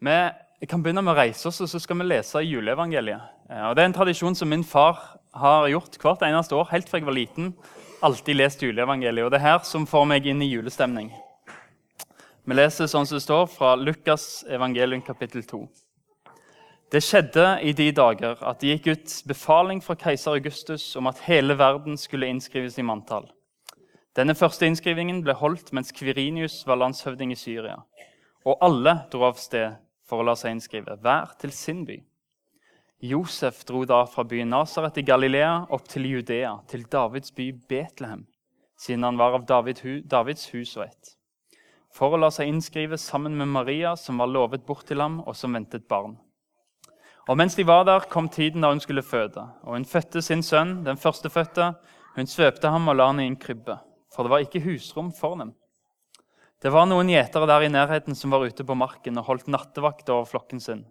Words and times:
Vi 0.00 0.66
kan 0.68 0.80
begynne 0.80 1.02
med 1.04 1.12
å 1.12 1.18
reise 1.18 1.48
oss, 1.48 1.60
og 1.60 1.68
så 1.68 1.78
skal 1.80 1.98
vi 2.00 2.06
lese 2.08 2.40
juleevangeliet. 2.40 3.20
Eh, 3.50 3.68
Og 3.68 3.76
Det 3.76 3.82
er 3.82 3.86
en 3.86 3.92
tradisjon 3.92 4.34
som 4.34 4.48
min 4.48 4.64
far 4.64 5.18
har 5.34 5.68
gjort 5.68 5.98
hvert 5.98 6.22
eneste 6.22 6.56
år 6.56 6.70
helt 6.70 6.88
fra 6.88 6.98
jeg 6.98 7.06
var 7.06 7.12
liten. 7.12 7.54
Alltid 8.02 8.36
lest 8.36 8.62
juleevangeliet. 8.62 9.24
Og 9.24 9.30
det 9.30 9.40
er 9.40 9.48
her 9.52 9.58
som 9.58 9.86
får 9.86 10.06
meg 10.06 10.26
inn 10.26 10.40
i 10.42 10.48
julestemning. 10.48 11.12
Vi 12.46 12.54
leser 12.54 12.86
sånn 12.86 13.06
som 13.06 13.16
det 13.16 13.22
står 13.22 13.46
fra 13.46 13.74
Lukas 13.76 14.44
evangelium 14.48 15.02
kapittel 15.02 15.42
2. 15.42 15.68
Det 16.90 17.02
skjedde 17.02 17.60
i 17.62 17.72
de 17.72 17.92
dager 17.92 18.40
at 18.40 18.58
det 18.60 18.72
gikk 18.72 18.86
ut 18.96 19.22
befaling 19.28 19.80
fra 19.80 19.94
keiser 19.94 20.32
Augustus 20.32 20.96
om 20.96 21.06
at 21.06 21.20
hele 21.28 21.54
verden 21.54 21.96
skulle 21.96 22.26
innskrives 22.26 22.78
i 22.78 22.82
manntall. 22.82 23.28
Denne 24.16 24.34
første 24.34 24.66
innskrivingen 24.66 25.22
ble 25.22 25.34
holdt 25.34 25.72
mens 25.72 25.92
Kvirinius 25.92 26.66
var 26.66 26.80
landshøvding 26.80 27.30
i 27.32 27.38
Syria. 27.38 27.76
Og 28.44 28.56
alle 28.60 28.96
dro 29.12 29.28
av 29.28 29.38
sted 29.38 29.76
for 30.10 30.20
å 30.20 30.26
la 30.26 30.34
seg 30.38 30.56
innskrive, 30.56 30.98
hver 30.98 31.36
til 31.38 31.54
sin 31.54 31.84
by. 31.86 32.00
Josef 33.00 33.62
dro 33.64 33.86
da 33.88 34.02
fra 34.10 34.26
byen 34.28 34.50
Nasaret 34.52 34.98
i 35.00 35.06
Galilea 35.06 35.52
opp 35.72 35.86
til 35.88 36.08
Judea, 36.10 36.58
til 36.68 36.82
Davids 36.92 37.32
by 37.32 37.46
Betlehem, 37.70 38.26
siden 38.76 39.06
han 39.06 39.20
var 39.20 39.38
av 39.38 39.46
David 39.48 39.80
Davids 40.10 40.50
hus 40.52 40.74
og 40.76 40.88
ett, 40.88 41.14
for 41.94 42.12
å 42.12 42.20
la 42.20 42.28
seg 42.34 42.50
innskrive 42.50 42.98
sammen 43.00 43.38
med 43.38 43.48
Maria, 43.54 43.94
som 43.96 44.20
var 44.20 44.28
lovet 44.28 44.66
bort 44.66 44.84
til 44.90 45.00
ham, 45.00 45.22
og 45.24 45.38
som 45.38 45.56
ventet 45.56 45.88
barn. 45.88 46.18
Og 47.30 47.38
mens 47.38 47.54
de 47.54 47.64
var 47.64 47.86
der, 47.86 48.04
kom 48.10 48.28
tiden 48.28 48.64
da 48.64 48.72
hun 48.72 48.82
skulle 48.82 49.06
føde, 49.06 49.46
og 49.62 49.76
hun 49.76 49.86
fødte 49.86 50.22
sin 50.22 50.42
sønn, 50.42 50.80
den 50.84 50.98
førstefødte. 50.98 51.72
Hun 52.16 52.26
svøpte 52.26 52.72
ham 52.72 52.88
og 52.90 52.96
la 52.98 53.06
ham 53.06 53.20
i 53.22 53.28
en 53.30 53.38
krybbe, 53.38 53.76
for 54.10 54.26
det 54.26 54.32
var 54.32 54.44
ikke 54.44 54.64
husrom 54.64 55.12
for 55.14 55.38
dem. 55.38 55.52
Det 56.60 56.68
var 56.68 56.84
noen 56.84 57.08
gjetere 57.08 57.46
der 57.48 57.64
i 57.64 57.70
nærheten 57.72 58.16
som 58.16 58.34
var 58.34 58.42
ute 58.44 58.64
på 58.68 58.74
marken 58.76 59.16
og 59.16 59.30
holdt 59.30 59.46
nattevakt 59.48 60.10
over 60.12 60.26
flokken 60.28 60.60
sin. 60.60 60.82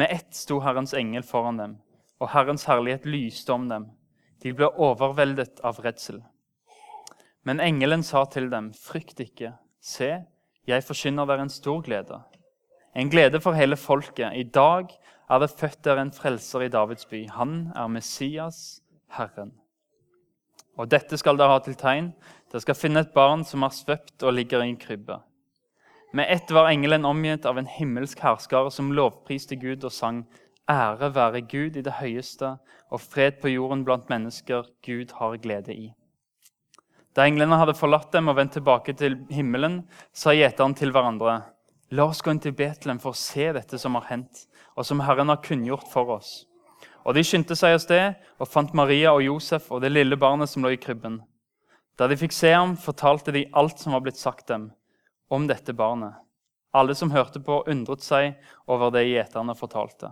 Med 0.00 0.08
ett 0.10 0.32
sto 0.32 0.62
Herrens 0.64 0.94
engel 0.96 1.26
foran 1.28 1.58
dem, 1.60 1.74
og 2.24 2.30
Herrens 2.32 2.64
herlighet 2.64 3.04
lyste 3.04 3.52
om 3.52 3.66
dem. 3.68 3.90
De 4.40 4.54
ble 4.56 4.70
overveldet 4.72 5.60
av 5.60 5.82
redsel. 5.84 6.22
Men 7.44 7.60
engelen 7.60 8.00
sa 8.02 8.24
til 8.32 8.48
dem, 8.48 8.72
frykt 8.72 9.20
ikke. 9.20 9.52
Se, 9.84 10.24
jeg 10.64 10.86
forkynner 10.88 11.28
dere 11.28 11.44
en 11.44 11.52
stor 11.52 11.84
glede. 11.84 12.22
En 12.96 13.12
glede 13.12 13.42
for 13.44 13.52
hele 13.52 13.76
folket. 13.76 14.32
I 14.32 14.46
dag 14.48 14.88
er 15.28 15.44
det 15.44 15.52
født 15.52 15.82
dere 15.84 16.06
en 16.06 16.14
frelser 16.16 16.64
i 16.64 16.72
Davids 16.72 17.04
by. 17.10 17.26
Han 17.36 17.74
er 17.76 17.92
Messias, 17.92 18.80
Herren. 19.12 19.52
Og 20.78 20.90
dette 20.90 21.18
skal 21.20 21.38
dere 21.38 21.54
ha 21.54 21.60
til 21.62 21.76
tegn. 21.78 22.12
Dere 22.50 22.64
skal 22.64 22.78
finne 22.78 23.04
et 23.04 23.14
barn 23.14 23.44
som 23.46 23.62
er 23.62 23.74
svøpt 23.74 24.24
og 24.26 24.34
ligger 24.34 24.64
i 24.64 24.72
en 24.72 24.80
krybbe. 24.80 25.20
Med 26.14 26.30
ett 26.30 26.50
var 26.54 26.70
engelen 26.70 27.04
omgitt 27.04 27.46
av 27.46 27.58
en 27.58 27.66
himmelsk 27.66 28.20
herskare 28.22 28.70
som 28.70 28.92
lovpriste 28.94 29.58
Gud 29.58 29.84
og 29.84 29.92
sang 29.92 30.24
Ære 30.70 31.10
være 31.14 31.42
Gud 31.44 31.76
i 31.76 31.82
det 31.84 31.98
høyeste 31.98 32.54
og 32.90 33.02
fred 33.02 33.40
på 33.42 33.50
jorden 33.52 33.82
blant 33.84 34.08
mennesker 34.08 34.70
Gud 34.86 35.12
har 35.18 35.36
glede 35.42 35.74
i. 35.74 35.90
Da 37.14 37.26
englene 37.28 37.58
hadde 37.60 37.76
forlatt 37.78 38.14
dem 38.14 38.30
og 38.30 38.38
vendt 38.38 38.56
tilbake 38.56 38.94
til 38.98 39.18
himmelen, 39.30 39.82
sa 40.12 40.32
gjeterne 40.34 40.74
til 40.74 40.90
hverandre.: 40.94 41.42
La 41.90 42.08
oss 42.08 42.22
gå 42.22 42.32
inn 42.32 42.40
til 42.40 42.56
Betlehem 42.56 42.98
for 42.98 43.12
å 43.12 43.18
se 43.18 43.52
dette 43.52 43.78
som 43.78 43.94
har 43.94 44.08
hendt, 44.08 44.46
og 44.74 44.86
som 44.86 45.02
Herren 45.04 45.28
har 45.28 45.42
kunngjort 45.44 45.86
for 45.92 46.10
oss. 46.16 46.46
Og 47.04 47.16
de 47.16 47.24
skyndte 47.26 47.56
seg 47.58 47.76
av 47.76 47.82
sted 47.84 48.26
og 48.40 48.48
fant 48.48 48.72
Maria 48.76 49.12
og 49.12 49.24
Josef 49.24 49.70
og 49.72 49.82
det 49.84 49.92
lille 49.92 50.16
barnet 50.16 50.50
som 50.50 50.64
lå 50.64 50.72
i 50.74 50.80
krybben. 50.80 51.20
Da 52.00 52.08
de 52.10 52.16
fikk 52.18 52.32
se 52.34 52.50
ham, 52.50 52.74
fortalte 52.80 53.34
de 53.34 53.44
alt 53.52 53.78
som 53.78 53.94
var 53.94 54.02
blitt 54.06 54.18
sagt 54.18 54.48
dem 54.50 54.70
om 55.28 55.46
dette 55.46 55.74
barnet. 55.76 56.16
Alle 56.74 56.94
som 56.98 57.12
hørte 57.14 57.38
på, 57.44 57.60
undret 57.70 58.02
seg 58.02 58.34
over 58.66 58.90
det 58.90 59.04
gjeterne 59.06 59.54
fortalte. 59.54 60.10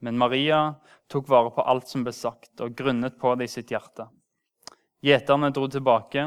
Men 0.00 0.18
Maria 0.18 0.74
tok 1.12 1.28
vare 1.30 1.52
på 1.54 1.62
alt 1.62 1.86
som 1.90 2.02
ble 2.02 2.14
sagt, 2.16 2.54
og 2.58 2.74
grunnet 2.74 3.18
på 3.20 3.34
det 3.38 3.46
i 3.46 3.52
sitt 3.52 3.70
hjerte. 3.70 4.08
Gjeterne 5.06 5.52
dro 5.54 5.68
tilbake. 5.70 6.24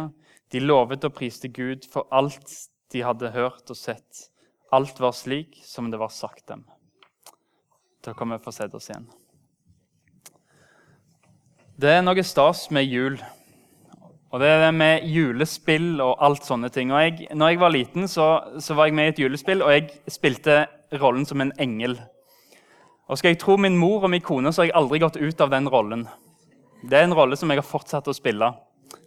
De 0.54 0.62
lovet 0.62 1.04
og 1.04 1.16
priste 1.18 1.50
Gud 1.50 1.88
for 1.90 2.08
alt 2.14 2.54
de 2.94 3.02
hadde 3.04 3.34
hørt 3.34 3.74
og 3.74 3.78
sett. 3.78 4.30
Alt 4.74 5.02
var 5.02 5.18
slik 5.18 5.60
som 5.66 5.92
det 5.92 6.00
var 6.00 6.14
sagt 6.14 6.48
dem. 6.48 6.64
Da 8.06 8.14
kan 8.14 8.32
vi 8.32 8.40
få 8.42 8.54
sette 8.54 8.78
oss 8.78 8.90
igjen. 8.90 9.10
Det 11.74 11.90
er 11.90 12.04
noe 12.06 12.22
stas 12.22 12.68
med 12.70 12.86
jul. 12.86 13.16
Og 14.34 14.42
det 14.42 14.50
er 14.50 14.60
det 14.64 14.74
med 14.78 15.06
julespill 15.10 16.02
og 16.02 16.20
alt 16.22 16.46
sånne 16.46 16.70
ting. 16.74 16.92
Og 16.94 17.02
jeg, 17.02 17.28
når 17.34 17.50
jeg 17.50 17.62
var 17.62 17.74
liten, 17.74 18.08
så, 18.10 18.28
så, 18.62 18.76
var 18.78 18.90
jeg 18.90 18.98
med 18.98 19.08
i 19.10 19.14
et 19.14 19.22
julespill, 19.24 19.62
og 19.66 19.74
jeg 19.74 20.14
spilte 20.14 20.64
rollen 21.02 21.26
som 21.26 21.42
en 21.42 21.54
engel. 21.62 21.96
Og 23.10 23.18
skal 23.18 23.34
jeg 23.34 23.40
tro 23.42 23.58
min 23.58 23.78
mor 23.78 24.06
og 24.06 24.14
min 24.14 24.22
kone, 24.26 24.54
så 24.54 24.62
har 24.62 24.70
jeg 24.70 24.78
aldri 24.78 25.02
gått 25.02 25.18
ut 25.18 25.42
av 25.42 25.54
den 25.54 25.70
rollen. 25.70 26.06
Det 26.86 26.98
er 27.00 27.08
en 27.08 27.16
rolle 27.18 27.38
som 27.40 27.50
jeg 27.50 27.62
har 27.62 27.68
fortsatt 27.68 28.10
å 28.10 28.16
spille, 28.16 28.52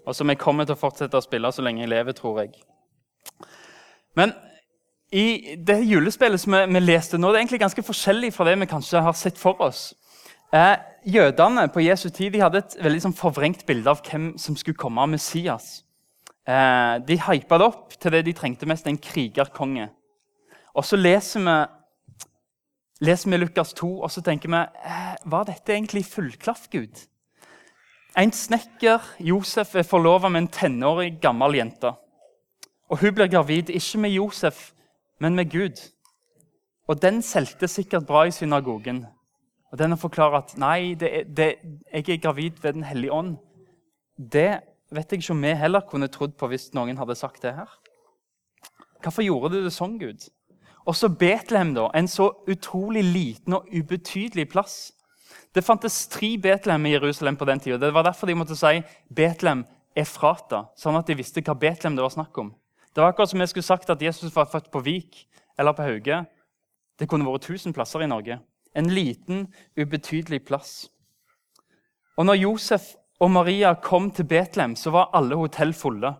og 0.06 0.16
som 0.16 0.30
jeg 0.30 0.40
kommer 0.42 0.66
til 0.66 0.74
å 0.74 0.80
fortsette 0.80 1.18
å 1.18 1.24
spille 1.24 1.52
så 1.54 1.62
lenge 1.62 1.84
jeg 1.84 1.92
lever, 1.92 2.16
tror 2.18 2.42
jeg. 2.42 2.56
Men 4.18 4.34
i 5.14 5.54
det 5.58 5.78
julespillet 5.86 6.42
som 6.42 6.54
vi, 6.54 6.64
vi 6.74 6.82
leste 6.82 7.18
nå, 7.18 7.30
det 7.30 7.38
er 7.38 7.44
egentlig 7.44 7.62
ganske 7.62 7.86
forskjellig 7.86 8.32
fra 8.34 8.48
det 8.48 8.56
vi 8.58 8.70
kanskje 8.70 9.04
har 9.06 9.14
sett 9.18 9.38
for 9.38 9.58
oss. 9.62 9.92
Eh, 10.54 10.76
jødene 11.06 11.68
på 11.68 11.80
Jesu 11.80 12.08
tid 12.10 12.30
de 12.30 12.40
hadde 12.40 12.60
et 12.62 12.76
veldig 12.82 13.02
sånn 13.02 13.16
forvrengt 13.18 13.64
bilde 13.66 13.90
av 13.90 14.02
hvem 14.06 14.36
som 14.38 14.56
skulle 14.58 14.78
komme 14.78 15.02
av 15.02 15.10
Messias. 15.10 15.82
Eh, 16.46 16.98
de 17.02 17.18
hypa 17.18 17.58
det 17.58 17.66
opp 17.66 17.96
til 17.98 18.14
det 18.14 18.22
de 18.28 18.34
trengte 18.36 18.68
mest, 18.70 18.86
en 18.86 18.98
krigerkonge. 18.98 19.88
Og 20.76 20.84
så 20.86 20.96
leser 20.96 21.42
vi, 21.42 21.56
leser 23.08 23.32
vi 23.32 23.40
Lukas 23.40 23.74
2, 23.74 23.90
og 24.06 24.10
så 24.12 24.22
tenker 24.22 24.52
vi 24.52 24.62
eh, 24.62 25.16
Var 25.26 25.44
dette 25.48 25.74
egentlig 25.74 26.04
fullklaff, 26.06 26.68
Gud? 26.70 27.02
En 28.16 28.32
snekker, 28.32 29.02
Josef, 29.18 29.74
er 29.74 29.82
forlova 29.82 30.28
med 30.28 30.44
en 30.44 30.48
tenårig 30.48 31.18
gammel 31.20 31.58
jente. 31.58 31.90
Og 32.88 33.02
Hun 33.02 33.14
blir 33.14 33.26
gravid 33.26 33.68
ikke 33.74 33.98
med 33.98 34.14
Josef, 34.14 34.70
men 35.20 35.34
med 35.34 35.50
Gud. 35.50 35.82
Og 36.86 37.02
den 37.02 37.22
solgte 37.22 37.68
sikkert 37.68 38.06
bra 38.06 38.22
i 38.24 38.30
synagogen. 38.30 39.06
Og 39.72 39.78
denne 39.80 39.98
forklarer 39.98 40.38
at 40.38 40.54
nei, 40.60 40.94
det 40.98 41.10
er, 41.10 41.26
det, 41.26 41.48
jeg 41.92 42.16
er 42.16 42.22
gravid 42.22 42.62
ved 42.62 42.78
Den 42.78 42.86
hellige 42.86 43.12
ånd. 43.12 43.36
Det 44.16 44.60
vet 44.94 45.12
jeg 45.12 45.20
ikke 45.20 45.34
om 45.34 45.42
vi 45.42 45.54
heller 45.58 45.84
kunne 45.90 46.08
trodd 46.12 46.36
på 46.38 46.48
hvis 46.50 46.70
noen 46.74 46.98
hadde 47.00 47.18
sagt 47.18 47.42
det 47.42 47.56
her. 47.56 47.70
Hvorfor 49.02 49.26
gjorde 49.26 49.56
du 49.56 49.64
det 49.64 49.74
sånn, 49.74 49.98
Gud? 50.00 50.28
Også 50.86 51.10
Betlehem, 51.10 51.74
da, 51.74 51.88
en 51.98 52.08
så 52.08 52.30
utrolig 52.46 53.02
liten 53.04 53.58
og 53.58 53.66
ubetydelig 53.74 54.46
plass. 54.52 54.76
Det 55.54 55.64
fantes 55.66 56.04
tre 56.12 56.36
Betlehem 56.38 56.86
i 56.86 56.94
Jerusalem 56.94 57.36
på 57.36 57.48
den 57.48 57.60
tida. 57.60 57.78
Det 57.82 57.94
var 57.94 58.06
derfor 58.06 58.30
de 58.30 58.36
måtte 58.38 58.56
si 58.58 58.78
Betlehem 59.10 59.64
Efrata, 59.96 60.66
sånn 60.78 60.98
at 60.98 61.08
de 61.08 61.16
visste 61.18 61.42
hva 61.42 61.56
Betlehem 61.58 61.96
det 61.98 62.04
var 62.04 62.14
snakk 62.14 62.38
om. 62.38 62.52
Det 62.94 63.02
var 63.02 63.12
akkurat 63.12 63.32
som 63.32 63.42
jeg 63.42 63.50
skulle 63.50 63.66
sagt 63.66 63.90
at 63.92 64.02
Jesus 64.02 64.34
var 64.34 64.48
født 64.52 64.70
på 64.72 64.80
Vik 64.84 65.24
eller 65.58 65.74
på 65.76 65.84
Hauge. 65.84 66.22
Det 66.96 67.08
kunne 67.10 67.26
vært 67.26 67.48
1000 67.50 67.74
plasser 67.76 68.04
i 68.04 68.08
Norge. 68.08 68.38
En 68.76 68.90
liten, 68.92 69.46
ubetydelig 69.78 70.42
plass. 70.44 70.74
Og 72.16 72.28
når 72.28 72.40
Josef 72.42 72.92
og 73.20 73.30
Maria 73.32 73.72
kom 73.80 74.10
til 74.12 74.28
Betlehem, 74.28 74.76
så 74.76 74.92
var 74.92 75.12
alle 75.16 75.36
hotell 75.36 75.72
fulle. 75.76 76.12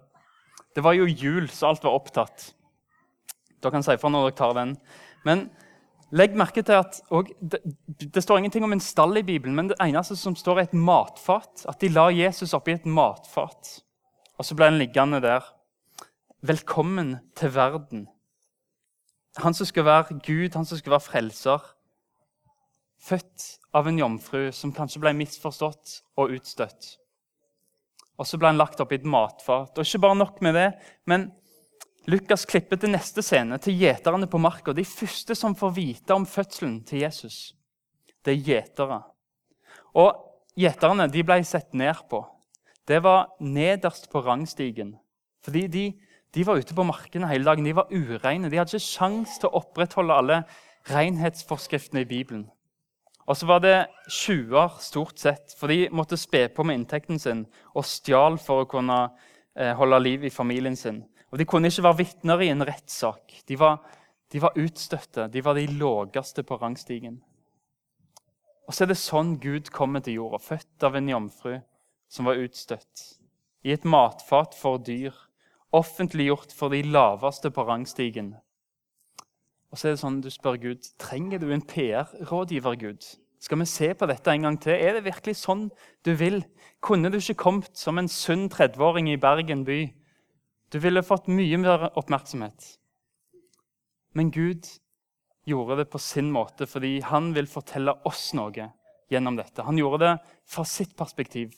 Det 0.77 0.85
var 0.85 0.97
jo 0.97 1.09
jul, 1.09 1.49
så 1.49 1.71
alt 1.71 1.85
var 1.85 1.97
opptatt. 1.97 2.51
Dere 3.61 3.73
kan 3.73 3.85
si 3.85 3.97
fra 4.01 4.11
når 4.13 4.29
dere 4.29 4.37
tar 4.37 4.57
den. 4.57 4.75
Men 5.25 5.47
legg 6.17 6.37
merke 6.37 6.63
til 6.65 6.81
at 6.81 7.01
det, 7.41 7.63
det, 8.05 8.23
står 8.23 8.43
ingenting 8.43 8.65
om 8.65 8.77
en 8.77 8.85
stall 8.85 9.17
i 9.21 9.25
Bibelen, 9.25 9.57
men 9.57 9.71
det 9.73 9.79
eneste 9.81 10.17
som 10.21 10.37
står, 10.37 10.61
er 10.61 10.69
et 10.69 10.77
matfat. 10.77 11.65
At 11.69 11.81
de 11.81 11.93
la 11.93 12.09
Jesus 12.13 12.55
oppi 12.57 12.77
et 12.77 12.89
matfat. 12.89 13.79
Og 14.37 14.45
så 14.45 14.57
ble 14.57 14.69
han 14.69 14.81
liggende 14.81 15.23
der. 15.25 15.45
Velkommen 16.45 17.17
til 17.37 17.55
verden. 17.57 18.07
Han 19.41 19.57
som 19.57 19.69
skal 19.69 19.85
være 19.85 20.21
Gud, 20.25 20.55
han 20.55 20.69
som 20.69 20.79
skal 20.79 20.97
være 20.97 21.09
frelser. 21.09 21.65
Født 23.07 23.49
av 23.77 23.87
en 23.87 23.99
jomfru 24.01 24.49
som 24.55 24.73
kanskje 24.75 25.03
ble 25.05 25.13
misforstått 25.15 26.01
og 26.19 26.33
utstøtt. 26.35 26.97
Og 28.17 28.27
så 28.27 28.39
ble 28.41 28.51
han 28.51 28.59
lagt 28.59 28.81
opp 28.81 28.95
i 28.95 28.99
et 28.99 29.07
matfat. 29.07 29.77
Og 29.77 29.85
ikke 29.85 30.03
bare 30.03 30.19
nok 30.19 30.41
med 30.45 30.57
det, 30.57 30.71
men 31.07 31.29
Lukas 32.11 32.47
klipper 32.49 32.79
til 32.81 32.93
neste 32.95 33.23
scene, 33.23 33.59
til 33.63 33.77
gjeterne 33.81 34.29
på 34.31 34.41
marka. 34.41 34.75
De 34.75 34.85
første 34.87 35.35
som 35.39 35.57
får 35.59 35.75
vite 35.77 36.15
om 36.15 36.27
fødselen 36.27 36.81
til 36.87 37.03
Jesus, 37.03 37.57
det 38.25 38.37
er 38.37 38.45
gjetere. 38.47 39.01
Og 39.99 40.15
gjeterne 40.59 41.09
ble 41.11 41.39
sett 41.45 41.75
ned 41.75 42.07
på. 42.11 42.23
Det 42.87 43.01
var 43.03 43.33
nederst 43.43 44.11
på 44.13 44.23
rangstigen. 44.23 44.95
Fordi 45.43 45.67
de, 45.67 45.85
de 46.35 46.47
var 46.47 46.59
ute 46.59 46.75
på 46.75 46.87
markene 46.87 47.29
hele 47.31 47.47
dagen. 47.47 47.67
De 47.67 47.75
var 47.75 47.91
ureine. 47.91 48.51
De 48.51 48.59
hadde 48.59 48.71
ikke 48.71 48.87
sjans 48.87 49.39
til 49.41 49.51
å 49.51 49.61
opprettholde 49.63 50.21
alle 50.23 50.43
renhetsforskriftene 50.91 52.05
i 52.05 52.09
Bibelen. 52.09 52.47
Og 53.27 53.37
så 53.37 53.47
var 53.47 53.63
det 53.65 53.77
tjuver 54.13 54.79
stort 54.83 55.19
sett, 55.19 55.55
for 55.59 55.71
de 55.73 55.89
måtte 55.91 56.19
spe 56.19 56.47
på 56.55 56.65
med 56.67 56.81
inntekten 56.81 57.19
sin 57.19 57.45
og 57.75 57.87
stjal 57.87 58.39
for 58.39 58.63
å 58.63 58.69
kunne 58.71 58.99
eh, 59.59 59.73
holde 59.75 59.99
liv 60.03 60.27
i 60.29 60.35
familien 60.35 60.79
sin. 60.79 61.03
Og 61.33 61.41
De 61.41 61.47
kunne 61.49 61.69
ikke 61.69 61.89
være 61.89 62.01
vitner 62.05 62.45
i 62.47 62.53
en 62.53 62.65
rettssak. 62.65 63.41
De 63.49 63.59
var, 63.59 63.81
De 64.31 64.41
var 64.43 64.59
utstøtte. 64.59 65.29
De 65.31 65.43
var 65.43 65.55
de 65.55 65.67
lågeste 65.67 66.43
på 66.47 66.59
rangstigen. 66.59 67.21
Og 68.67 68.75
så 68.75 68.85
er 68.85 68.91
det 68.91 68.99
sånn 68.99 69.37
Gud 69.43 69.71
kommer 69.75 70.03
til 70.03 70.19
jorda, 70.19 70.41
født 70.43 70.87
av 70.87 70.97
en 70.99 71.11
jomfru 71.11 71.61
som 72.11 72.27
var 72.27 72.41
utstøtt. 72.43 73.05
I 73.67 73.75
et 73.75 73.87
matfat 73.87 74.55
for 74.55 74.79
dyr, 74.83 75.15
offentliggjort 75.75 76.55
for 76.55 76.75
de 76.75 76.83
laveste 76.87 77.51
på 77.55 77.67
rangstigen. 77.67 78.35
Og 79.77 79.81
så 79.81 79.91
er 79.91 79.93
det 79.93 80.01
sånn 80.01 80.23
du 80.25 80.31
spør 80.33 80.57
Gud 80.57 80.87
trenger 80.97 81.43
du 81.43 81.51
en 81.53 81.61
PR-rådgiver. 81.61 82.79
Gud? 82.81 83.03
Skal 83.45 83.59
vi 83.61 83.67
se 83.69 83.91
på 83.93 84.07
dette 84.09 84.33
en 84.33 84.47
gang 84.47 84.57
til? 84.57 84.73
Er 84.73 84.97
det 84.97 85.03
virkelig 85.05 85.35
sånn 85.43 85.67
du 86.01 86.15
vil? 86.17 86.39
Kunne 86.81 87.11
du 87.13 87.19
ikke 87.19 87.37
kommet 87.43 87.77
som 87.77 88.01
en 88.01 88.09
sunn 88.09 88.47
30-åring 88.49 89.11
i 89.13 89.19
Bergen 89.21 89.67
by? 89.69 89.83
Du 90.73 90.81
ville 90.81 91.05
fått 91.05 91.29
mye 91.29 91.61
mer 91.61 91.91
oppmerksomhet. 91.93 92.71
Men 94.17 94.33
Gud 94.33 94.65
gjorde 95.45 95.83
det 95.83 95.89
på 95.93 96.01
sin 96.01 96.33
måte 96.33 96.65
fordi 96.65 96.97
han 97.05 97.35
vil 97.37 97.53
fortelle 97.53 97.99
oss 98.09 98.31
noe 98.33 98.71
gjennom 99.13 99.37
dette. 99.37 99.61
Han 99.69 99.77
gjorde 99.77 100.07
det 100.07 100.17
fra 100.49 100.65
sitt 100.65 100.97
perspektiv 100.97 101.53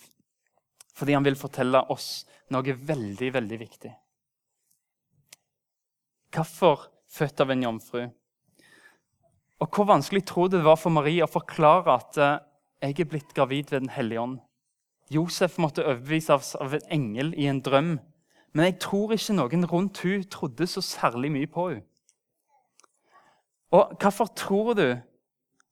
fordi 0.98 1.14
han 1.14 1.22
vil 1.22 1.38
fortelle 1.38 1.86
oss 1.94 2.26
noe 2.50 2.74
veldig, 2.74 3.34
veldig 3.38 3.64
viktig. 3.68 3.96
Hvorfor 6.34 6.88
født 7.12 7.40
av 7.40 7.50
en 7.50 7.62
jomfru? 7.62 8.02
Og 9.58 9.68
Hvor 9.74 9.88
vanskelig 9.88 10.24
tror 10.26 10.48
du 10.48 10.56
det 10.56 10.66
var 10.66 10.78
for 10.78 10.94
Marie 10.94 11.24
å 11.24 11.30
forklare 11.30 11.96
at 11.98 12.18
eh, 12.22 12.38
jeg 12.82 13.00
er 13.00 13.10
blitt 13.10 13.34
gravid 13.34 13.72
ved 13.72 13.80
Den 13.80 13.90
hellige 13.90 14.20
ånd? 14.22 14.38
Josef 15.10 15.56
måtte 15.58 15.86
overbevises 15.86 16.54
av 16.60 16.74
en 16.76 16.90
engel 16.92 17.32
i 17.34 17.48
en 17.48 17.62
drøm. 17.64 17.96
Men 18.52 18.64
jeg 18.68 18.78
tror 18.84 19.14
ikke 19.16 19.36
noen 19.36 19.66
rundt 19.68 20.02
hun 20.04 20.24
trodde 20.30 20.66
så 20.68 20.82
særlig 20.84 21.30
mye 21.32 21.50
på 21.50 21.68
henne. 21.70 21.84
Og 23.70 23.96
hvorfor 24.00 24.30
tror 24.32 24.74
du 24.74 24.86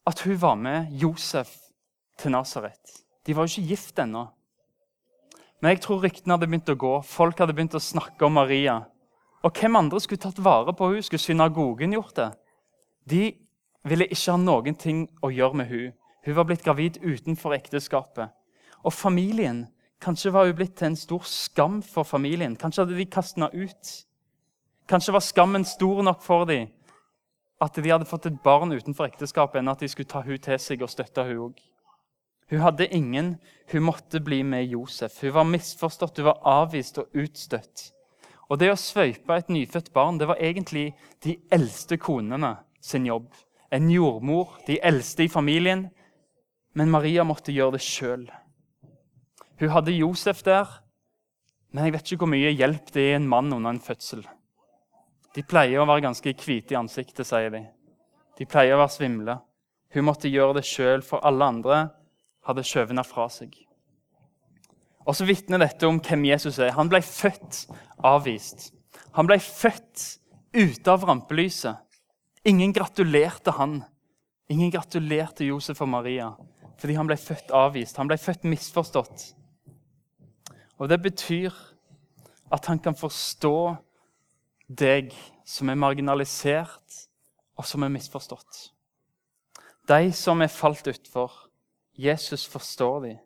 at 0.06 0.21
hun 0.25 0.41
var 0.41 0.56
med 0.61 0.91
Josef 0.93 1.55
til 2.19 2.35
Nasaret? 2.35 3.00
De 3.27 3.37
var 3.37 3.47
jo 3.47 3.55
ikke 3.55 3.71
gift 3.71 3.99
ennå. 3.99 4.27
Men 5.61 5.73
jeg 5.73 5.81
tror 5.87 6.03
ryktene 6.05 6.37
hadde 6.37 6.49
begynt 6.50 6.69
å 6.69 6.77
gå. 6.77 6.93
Folk 7.09 7.41
hadde 7.41 7.55
begynt 7.56 7.77
å 7.79 7.81
snakke 7.81 8.29
om 8.29 8.37
Maria. 8.37 8.82
Og 9.46 9.52
hvem 9.54 9.78
andre 9.78 10.00
skulle 10.02 10.22
tatt 10.22 10.40
vare 10.43 10.75
på 10.75 10.88
henne? 10.90 11.04
Skulle 11.06 11.22
synagogen 11.22 11.94
gjort 11.94 12.16
det? 12.19 12.31
De 13.06 13.22
ville 13.87 14.08
ikke 14.10 14.34
ha 14.34 14.40
noen 14.43 14.75
ting 14.75 15.04
å 15.22 15.31
gjøre 15.31 15.60
med 15.62 15.70
henne. 15.70 15.94
Hun 16.26 16.34
var 16.34 16.48
blitt 16.48 16.64
gravid 16.66 16.98
utenfor 17.04 17.54
ekteskapet. 17.54 18.34
Og 18.82 18.93
familien 18.93 19.66
Kanskje 20.02 20.32
var 20.32 20.44
hun 20.44 20.56
blitt 20.58 20.75
til 20.76 20.90
en 20.90 20.96
stor 20.96 21.22
skam 21.25 21.78
for 21.82 22.04
familien. 22.04 22.56
Kanskje 22.56 22.84
hadde 22.84 22.98
de 22.98 23.06
kastet 23.08 23.40
henne 23.40 23.64
ut. 23.64 23.93
Kanskje 24.88 25.14
var 25.16 25.25
skammen 25.25 25.64
stor 25.64 26.02
nok 26.04 26.20
for 26.22 26.44
dem 26.44 26.69
at 27.60 27.78
de 27.81 27.88
hadde 27.88 28.04
fått 28.04 28.26
et 28.28 28.43
barn 28.44 28.75
utenfor 28.76 29.08
ekteskapet, 29.08 29.62
enn 29.62 29.72
at 29.72 29.81
de 29.81 29.88
skulle 29.88 30.10
ta 30.10 30.20
hun 30.20 30.37
til 30.38 30.58
seg 30.60 30.82
og 30.84 30.93
støtte 30.93 31.25
hun 31.25 31.38
òg. 31.46 31.62
Hun 32.52 32.60
hadde 32.60 32.90
ingen. 32.93 33.38
Hun 33.72 33.87
måtte 33.88 34.20
bli 34.20 34.43
med 34.44 34.69
Josef. 34.69 35.16
Hun 35.22 35.32
var 35.34 35.48
misforstått, 35.48 36.20
hun 36.20 36.28
var 36.28 36.43
avvist 36.44 37.00
og 37.00 37.16
utstøtt. 37.16 37.95
Og 38.46 38.60
det 38.60 38.70
å 38.70 38.78
svøype 38.78 39.34
et 39.34 39.50
nyfødt 39.50 39.93
barn 39.94 40.20
det 40.20 40.28
var 40.31 40.40
egentlig 40.43 40.93
de 41.25 41.37
eldste 41.52 41.98
konene 41.98 42.54
sin 42.81 43.06
jobb. 43.08 43.28
En 43.75 43.90
jordmor, 43.90 44.54
de 44.66 44.78
eldste 44.87 45.26
i 45.26 45.31
familien. 45.32 45.88
Men 46.78 46.93
Maria 46.93 47.25
måtte 47.26 47.54
gjøre 47.54 47.76
det 47.76 47.82
sjøl. 47.82 48.26
Hun 49.58 49.72
hadde 49.72 49.96
Josef 49.96 50.44
der, 50.46 50.69
men 51.72 51.88
jeg 51.88 51.96
vet 51.96 52.10
ikke 52.12 52.22
hvor 52.22 52.32
mye 52.32 52.52
hjelp 52.52 52.93
det 52.94 53.02
er 53.10 53.19
en 53.19 53.28
mann 53.28 53.52
under 53.52 53.72
en 53.72 53.82
fødsel. 53.82 54.22
De 55.37 55.43
pleier 55.44 55.82
å 55.82 55.88
være 55.88 56.06
ganske 56.06 56.32
hvite 56.32 56.76
i 56.76 56.78
ansiktet, 56.78 57.26
sier 57.28 57.50
de. 57.52 57.64
De 58.38 58.46
pleier 58.48 58.76
å 58.76 58.82
være 58.84 58.94
svimle. 58.94 59.38
Hun 59.93 60.06
måtte 60.08 60.31
gjøre 60.32 60.60
det 60.60 60.66
sjøl, 60.69 61.02
for 61.04 61.25
alle 61.26 61.50
andre 61.52 61.81
hadde 62.46 62.64
skjøvet 62.64 63.08
fra 63.08 63.26
seg. 63.32 63.66
Og 65.06 65.14
så 65.14 65.26
vitner 65.26 65.62
dette 65.62 65.87
om 65.87 66.00
hvem 66.03 66.25
Jesus 66.26 66.58
er. 66.58 66.75
Han 66.75 66.91
ble 66.91 67.00
født 67.05 67.64
avvist. 68.05 68.73
Han 69.14 69.29
ble 69.29 69.38
født 69.43 70.19
ute 70.56 70.93
av 70.93 71.06
rampelyset. 71.06 71.79
Ingen 72.47 72.75
gratulerte 72.75 73.55
han. 73.55 73.81
Ingen 74.50 74.70
gratulerte 74.75 75.47
Josef 75.47 75.82
og 75.82 75.91
Maria 75.94 76.35
fordi 76.76 76.93
han 76.93 77.08
ble 77.08 77.17
født 77.17 77.53
avvist. 77.56 77.97
Han 77.97 78.08
ble 78.11 78.19
født 78.20 78.44
misforstått. 78.44 79.23
Og 80.76 80.88
Det 80.88 80.99
betyr 81.03 81.55
at 82.53 82.67
han 82.69 82.79
kan 82.79 82.94
forstå 82.94 83.76
deg 84.69 85.14
som 85.47 85.70
er 85.70 85.79
marginalisert, 85.79 87.06
og 87.56 87.64
som 87.64 87.82
er 87.82 87.93
misforstått. 87.94 88.58
De 89.88 90.12
som 90.12 90.43
er 90.43 90.53
falt 90.53 90.87
utfor. 90.91 91.32
Jesus 91.97 92.44
forstår 92.44 93.00
dem. 93.06 93.25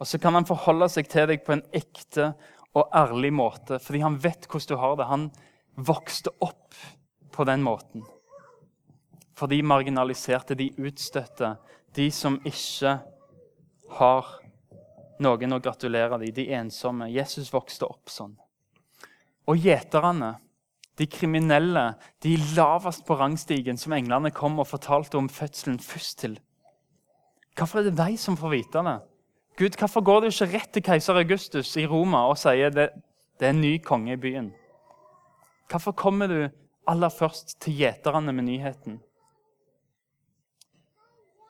Og 0.00 0.08
så 0.08 0.20
kan 0.20 0.36
han 0.36 0.48
forholde 0.48 0.88
seg 0.92 1.08
til 1.08 1.28
deg 1.30 1.44
på 1.46 1.54
en 1.56 1.64
ekte 1.74 2.32
og 2.76 2.92
ærlig 2.94 3.32
måte, 3.32 3.78
fordi 3.80 4.02
han 4.04 4.18
vet 4.20 4.48
hvordan 4.50 4.68
du 4.68 4.80
har 4.80 4.96
det. 4.98 5.08
Han 5.08 5.26
vokste 5.76 6.32
opp 6.44 6.76
på 7.32 7.46
den 7.48 7.64
måten. 7.64 8.04
For 9.36 9.48
de 9.48 9.62
marginaliserte, 9.64 10.56
de 10.56 10.70
utstøtte, 10.80 11.54
de 11.96 12.10
som 12.12 12.38
ikke 12.44 12.98
har 13.96 14.32
noen 15.24 15.56
å 15.56 15.60
gratulere 15.64 16.18
dem, 16.20 16.34
de 16.36 16.50
ensomme. 16.56 17.08
Jesus 17.12 17.52
vokste 17.52 17.88
opp 17.88 18.12
sånn. 18.12 18.34
Og 19.48 19.60
gjeterne 19.62 20.34
de 20.96 21.06
kriminelle, 21.12 21.90
de 22.24 22.36
lavest 22.56 23.04
på 23.06 23.16
rangstigen, 23.20 23.76
som 23.80 23.92
englene 23.96 24.32
kom 24.34 24.56
og 24.60 24.68
fortalte 24.70 25.18
om 25.20 25.28
fødselen 25.28 25.78
først 25.82 26.22
til. 26.24 26.38
Hvorfor 27.56 27.80
er 27.80 27.90
det 27.90 27.98
de 28.00 28.16
som 28.20 28.36
får 28.36 28.52
vite 28.52 28.84
det? 28.84 28.96
Gud, 29.56 29.78
Hvorfor 29.78 30.00
går 30.04 30.20
du 30.20 30.26
ikke 30.26 30.52
rett 30.52 30.72
til 30.72 30.82
keiser 30.84 31.16
Augustus 31.16 31.76
i 31.76 31.86
Roma 31.86 32.26
og 32.28 32.36
sier 32.38 32.70
det, 32.70 32.90
det 33.40 33.46
er 33.46 33.54
en 33.54 33.60
ny 33.60 33.78
konge 33.84 34.12
i 34.12 34.20
byen? 34.20 34.50
Hvorfor 35.70 35.92
kommer 35.92 36.26
du 36.26 36.48
aller 36.86 37.08
først 37.08 37.60
til 37.60 37.72
gjeterne 37.72 38.32
med 38.32 38.44
nyheten? 38.44 39.00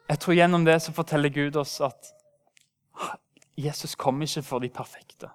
Jeg 0.08 0.18
tror 0.18 0.34
Gjennom 0.34 0.64
det 0.64 0.82
så 0.82 0.92
forteller 0.92 1.34
Gud 1.34 1.56
oss 1.56 1.80
at 1.80 2.12
Jesus 3.58 3.94
kom 3.94 4.22
ikke 4.22 4.42
for 4.42 4.62
de 4.62 4.68
perfekte. 4.68 5.28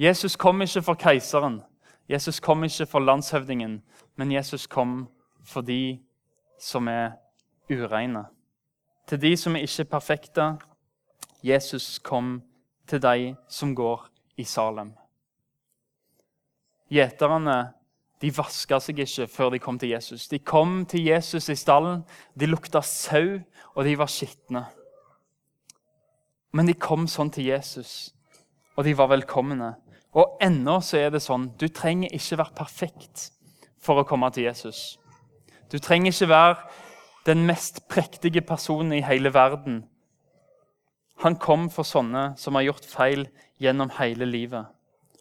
Jesus 0.00 0.36
kom 0.36 0.62
ikke 0.62 0.82
for 0.82 0.94
keiseren. 0.94 1.60
Jesus 2.08 2.40
kom 2.40 2.64
ikke 2.64 2.86
for 2.86 2.98
landshøvdingen, 2.98 3.82
men 4.16 4.32
Jesus 4.32 4.66
kom 4.66 5.08
for 5.44 5.60
de 5.60 6.00
som 6.58 6.88
er 6.88 7.12
ureine. 7.70 8.24
Til 9.06 9.20
de 9.22 9.36
som 9.36 9.56
er 9.56 9.60
ikke 9.60 9.82
er 9.82 9.90
perfekte. 9.90 10.56
Jesus 11.42 11.98
kom 11.98 12.40
til 12.88 13.02
de 13.02 13.34
som 13.48 13.74
går 13.74 14.06
i 14.40 14.44
Salem. 14.44 14.92
Gjeterne 16.90 17.58
de 18.20 18.30
vaska 18.36 18.80
seg 18.82 19.00
ikke 19.00 19.26
før 19.32 19.54
de 19.54 19.60
kom 19.62 19.78
til 19.80 19.94
Jesus. 19.94 20.26
De 20.28 20.38
kom 20.38 20.82
til 20.88 21.06
Jesus 21.06 21.48
i 21.48 21.56
stallen. 21.56 22.02
De 22.36 22.48
lukta 22.48 22.82
sau, 22.84 23.38
og 23.72 23.84
de 23.86 23.96
var 23.96 24.10
skitne. 24.12 24.66
Men 26.52 26.68
de 26.68 26.74
kom 26.74 27.06
sånn 27.08 27.30
til 27.32 27.46
Jesus, 27.48 28.10
og 28.76 28.84
de 28.84 28.96
var 28.98 29.08
velkomne. 29.12 29.72
Og 30.18 30.36
ennå 30.42 30.80
så 30.82 30.98
er 30.98 31.14
det 31.14 31.22
sånn 31.22 31.52
du 31.56 31.68
trenger 31.70 32.12
ikke 32.12 32.40
være 32.42 32.58
perfekt 32.58 33.30
for 33.80 34.02
å 34.02 34.06
komme 34.06 34.28
til 34.34 34.48
Jesus. 34.48 34.98
Du 35.70 35.78
trenger 35.78 36.10
ikke 36.10 36.32
være 36.32 36.56
den 37.28 37.46
mest 37.46 37.84
prektige 37.88 38.42
personen 38.42 38.98
i 38.98 39.04
hele 39.06 39.32
verden. 39.32 39.84
Han 41.20 41.36
kom 41.36 41.66
for 41.68 41.84
sånne 41.84 42.30
som 42.40 42.56
har 42.56 42.64
gjort 42.64 42.86
feil 42.88 43.26
gjennom 43.60 43.90
hele 43.98 44.24
livet. 44.24 44.64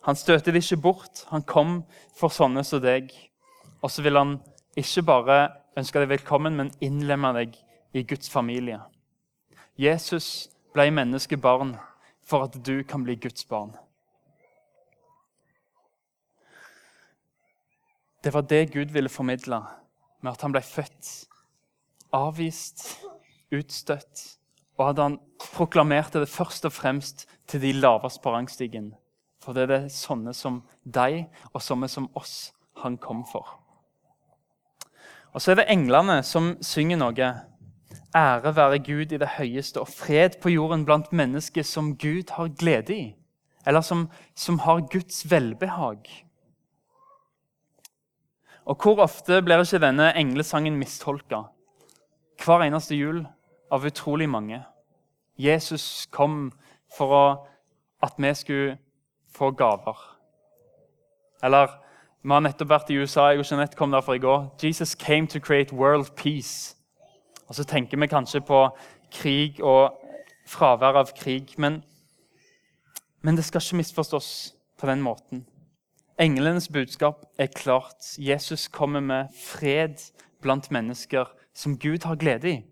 Han 0.08 0.16
støter 0.16 0.56
det 0.56 0.62
ikke 0.64 0.80
bort. 0.80 1.26
Han 1.28 1.44
kom 1.44 1.82
for 2.16 2.32
sånne 2.32 2.64
som 2.64 2.80
deg. 2.80 3.12
Og 3.84 3.92
så 3.92 4.06
vil 4.06 4.16
han 4.16 4.38
ikke 4.80 5.04
bare 5.10 5.40
ønske 5.80 6.00
deg 6.00 6.14
velkommen, 6.14 6.56
men 6.56 6.72
innlemme 6.80 7.34
deg 7.36 7.60
i 7.92 8.06
Guds 8.08 8.32
familie. 8.32 8.80
Jesus 9.76 10.48
ble 10.72 10.88
menneskebarn 10.96 11.76
for 12.24 12.48
at 12.48 12.56
du 12.64 12.80
kan 12.88 13.04
bli 13.04 13.18
Guds 13.20 13.44
barn. 13.50 13.76
Det 18.24 18.34
var 18.34 18.48
det 18.48 18.72
Gud 18.72 18.92
ville 18.96 19.12
formidle 19.12 19.66
med 20.22 20.32
at 20.32 20.42
han 20.48 20.56
ble 20.56 20.64
født. 20.64 21.14
Avvist, 22.16 23.00
utstøtt. 23.52 24.39
Og 24.80 24.94
at 24.94 25.02
han 25.04 25.20
proklamerte 25.54 26.22
det 26.24 26.32
først 26.32 26.66
og 26.66 26.74
fremst 26.74 27.28
til 27.48 27.62
de 27.62 27.74
laveste 27.76 28.24
på 28.24 28.32
rangstigen. 28.32 28.94
For 29.44 29.56
det 29.56 29.66
er 29.66 29.72
det 29.74 29.94
sånne 29.96 30.34
som 30.36 30.62
deg 30.84 31.26
og 31.54 31.64
sånne 31.64 31.90
som 31.92 32.08
oss 32.20 32.52
han 32.84 32.96
kom 33.00 33.26
for. 33.28 33.60
Og 35.36 35.44
så 35.44 35.52
er 35.54 35.62
det 35.62 35.70
englene 35.72 36.22
som 36.26 36.56
synger 36.66 37.00
noe. 37.00 37.30
Ære 38.16 38.54
være 38.56 38.80
Gud 38.86 39.14
i 39.14 39.20
det 39.22 39.36
høyeste 39.36 39.82
og 39.84 39.92
fred 39.92 40.40
på 40.42 40.54
jorden 40.54 40.86
blant 40.88 41.12
mennesker 41.14 41.66
som 41.66 41.94
Gud 41.98 42.32
har 42.38 42.50
glede 42.58 42.96
i. 42.96 43.06
Eller 43.68 43.84
som, 43.86 44.08
som 44.34 44.62
har 44.64 44.88
Guds 44.90 45.26
velbehag. 45.30 46.08
Og 48.70 48.78
hvor 48.82 49.04
ofte 49.04 49.42
blir 49.42 49.62
ikke 49.62 49.82
denne 49.82 50.12
englesangen 50.18 50.78
mistolka? 50.80 51.44
Hver 52.40 52.64
eneste 52.66 52.96
jul 52.96 53.26
av 53.72 53.86
utrolig 53.86 54.30
mange. 54.30 54.64
Jesus 55.38 56.08
kom 56.12 56.52
for 56.98 57.14
å, 57.16 57.26
at 58.04 58.18
vi 58.18 58.34
skulle 58.36 58.78
få 59.36 59.52
gaver. 59.52 59.98
Eller 61.44 61.70
vi 62.22 62.34
har 62.34 62.44
nettopp 62.44 62.70
vært 62.70 62.90
i 62.92 62.98
USA. 63.00 63.30
Jeg 63.32 63.40
og 63.40 63.48
Jeanette 63.48 63.78
kom 63.80 63.92
derfor 63.92 64.18
i 64.18 64.24
går. 64.24 64.50
Jesus 64.64 64.96
came 64.96 65.28
to 65.28 65.40
create 65.40 65.76
world 65.76 66.16
peace. 66.16 66.76
Og 67.48 67.56
Så 67.56 67.64
tenker 67.64 67.98
vi 67.98 68.08
kanskje 68.08 68.42
på 68.42 68.68
krig 69.12 69.62
og 69.64 69.96
fravær 70.48 71.00
av 71.00 71.14
krig. 71.16 71.56
Men, 71.58 71.84
men 73.22 73.36
det 73.36 73.46
skal 73.46 73.62
ikke 73.62 73.80
misforstås 73.80 74.54
på 74.80 74.88
den 74.88 75.02
måten. 75.02 75.46
Englenes 76.20 76.68
budskap 76.68 77.24
er 77.38 77.48
klart. 77.48 78.18
Jesus 78.18 78.68
kommer 78.68 79.00
med 79.00 79.28
fred 79.46 79.96
blant 80.42 80.72
mennesker 80.72 81.26
som 81.54 81.78
Gud 81.80 82.04
har 82.04 82.16
glede 82.16 82.50
i. 82.50 82.64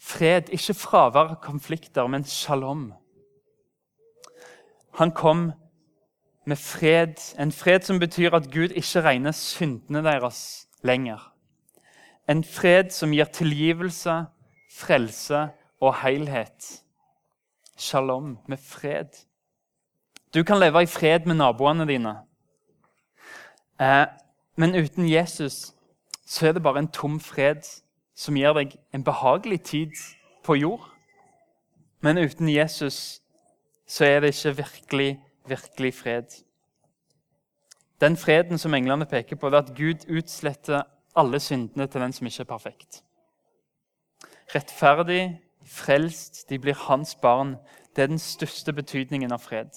Fred, 0.00 0.48
ikke 0.48 0.74
fravær 0.74 1.34
av 1.34 1.40
konflikter, 1.44 2.06
men 2.08 2.24
shalom. 2.24 2.92
Han 4.96 5.12
kom 5.12 5.50
med 6.48 6.56
fred, 6.56 7.20
en 7.38 7.52
fred 7.52 7.84
som 7.84 8.00
betyr 8.00 8.34
at 8.34 8.48
Gud 8.52 8.72
ikke 8.72 9.02
regner 9.04 9.36
syndene 9.36 10.02
deres 10.04 10.68
lenger. 10.82 11.20
En 12.28 12.44
fred 12.44 12.90
som 12.94 13.12
gir 13.12 13.28
tilgivelse, 13.28 14.24
frelse 14.72 15.48
og 15.80 15.94
helhet. 16.02 16.80
Shalom, 17.76 18.38
med 18.48 18.58
fred. 18.58 19.12
Du 20.34 20.42
kan 20.42 20.58
leve 20.58 20.82
i 20.82 20.86
fred 20.86 21.26
med 21.26 21.34
naboene 21.34 21.86
dine. 21.86 22.16
Eh, 23.80 24.06
men 24.56 24.74
uten 24.74 25.08
Jesus 25.08 25.74
så 26.26 26.48
er 26.48 26.52
det 26.52 26.62
bare 26.62 26.78
en 26.78 26.92
tom 26.92 27.20
fred 27.20 27.62
som 28.20 28.36
gir 28.36 28.52
deg 28.56 28.76
en 28.92 29.04
behagelig 29.04 29.62
tid 29.64 29.96
på 30.44 30.58
jord. 30.60 30.84
Men 32.04 32.20
uten 32.20 32.48
Jesus 32.52 33.20
så 33.88 34.04
er 34.04 34.20
det 34.20 34.34
ikke 34.34 34.56
virkelig, 34.56 35.10
virkelig 35.48 35.94
fred. 35.94 36.24
Den 38.00 38.16
freden 38.16 38.58
som 38.58 38.74
englene 38.74 39.06
peker 39.06 39.36
på, 39.36 39.50
det 39.50 39.56
er 39.56 39.62
at 39.62 39.76
Gud 39.76 40.06
utsletter 40.08 40.82
alle 41.16 41.40
syndene 41.40 41.86
til 41.86 42.00
den 42.00 42.12
som 42.12 42.26
ikke 42.26 42.44
er 42.44 42.48
perfekt. 42.48 43.02
Rettferdig, 44.54 45.40
frelst, 45.64 46.50
de 46.50 46.58
blir 46.58 46.74
hans 46.74 47.14
barn. 47.14 47.56
Det 47.96 48.02
er 48.02 48.06
den 48.06 48.18
største 48.18 48.72
betydningen 48.72 49.32
av 49.32 49.38
fred. 49.38 49.70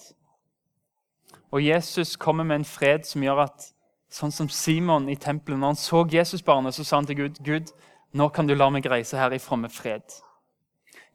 Og 1.52 1.66
Jesus 1.66 2.16
kommer 2.16 2.44
med 2.44 2.56
en 2.56 2.66
fred 2.66 3.04
som 3.06 3.24
gjør 3.24 3.46
at 3.48 3.74
sånn 4.14 4.32
som 4.32 4.50
Simon 4.50 5.10
i 5.10 5.16
tempelet, 5.18 5.60
når 5.60 5.74
han 5.74 5.80
så 5.80 6.06
Jesusbarnet, 6.12 6.76
så 6.76 6.84
sa 6.84 7.00
han 7.02 7.10
til 7.10 7.18
Gud, 7.18 7.42
Gud, 7.46 7.74
nå 8.14 8.30
kan 8.30 8.48
du 8.48 8.56
la 8.56 8.70
meg 8.70 8.86
reise 8.90 9.18
her 9.18 9.34
ifra 9.34 9.58
med 9.58 9.72
fred. 9.74 10.04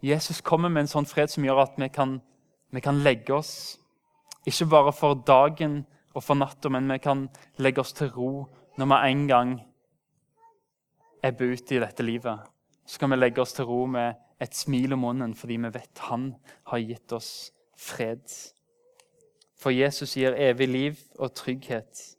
Jesus 0.02 0.40
kommer 0.40 0.69
med 0.69 0.85
en 0.87 0.90
sånn 0.90 1.07
fred 1.07 1.31
som 1.31 1.45
gjør 1.45 1.64
at 1.64 1.78
vi 1.78 1.88
kan 1.95 2.19
vi 2.71 2.81
kan 2.81 3.00
legge 3.00 3.33
oss, 3.33 3.78
ikke 4.47 4.67
bare 4.69 4.93
for 4.93 5.14
dagen 5.26 5.81
og 6.14 6.23
for 6.25 6.37
natta, 6.37 6.69
men 6.69 6.90
vi 6.93 6.99
kan 7.00 7.28
legge 7.57 7.81
oss 7.81 7.95
til 7.97 8.11
ro 8.12 8.33
når 8.78 8.90
vi 8.90 8.99
en 9.11 9.26
gang 9.28 9.55
er 11.23 11.33
ut 11.33 11.73
i 11.73 11.81
dette 11.81 12.05
livet. 12.05 12.38
Så 12.87 12.99
kan 13.00 13.11
vi 13.11 13.17
legge 13.17 13.40
oss 13.40 13.52
til 13.57 13.64
ro 13.64 13.87
med 13.87 14.14
et 14.40 14.55
smil 14.55 14.93
om 14.93 15.02
munnen 15.07 15.35
fordi 15.35 15.57
vi 15.57 15.73
vet 15.75 16.05
han 16.11 16.35
har 16.71 16.78
gitt 16.78 17.12
oss 17.12 17.50
fred. 17.76 18.23
For 19.59 19.71
Jesus 19.71 20.14
gir 20.17 20.37
evig 20.37 20.69
liv 20.69 21.00
og 21.19 21.35
trygghet. 21.35 22.14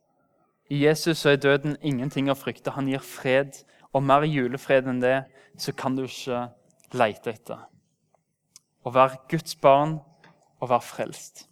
I 0.69 0.83
Jesus 0.85 1.25
er 1.25 1.37
døden 1.37 1.77
ingenting 1.81 2.29
å 2.29 2.37
frykte. 2.37 2.73
Han 2.75 2.89
gir 2.89 3.01
fred. 3.05 3.53
Og 3.93 4.03
mer 4.05 4.25
julefred 4.27 4.87
enn 4.89 5.01
det 5.01 5.23
så 5.59 5.73
kan 5.75 5.95
du 5.97 6.05
ikke 6.05 6.45
leite 6.93 7.33
etter. 7.33 7.61
Å 8.85 8.93
være 8.93 9.21
Guds 9.31 9.55
barn 9.59 9.97
og 10.59 10.69
være 10.69 10.85
frelst. 10.85 11.45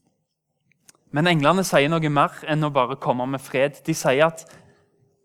Men 1.12 1.30
englene 1.32 1.64
sier 1.66 1.90
noe 1.90 2.12
mer 2.12 2.36
enn 2.50 2.68
å 2.68 2.74
bare 2.74 3.00
komme 3.02 3.26
med 3.30 3.42
fred. 3.42 3.80
De 3.86 3.96
sier 3.96 4.28
at 4.28 4.44